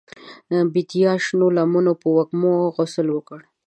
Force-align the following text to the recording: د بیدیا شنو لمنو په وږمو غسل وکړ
د 0.49 0.53
بیدیا 0.73 1.11
شنو 1.25 1.47
لمنو 1.55 1.93
په 2.01 2.07
وږمو 2.15 2.53
غسل 2.75 3.07
وکړ 3.11 3.39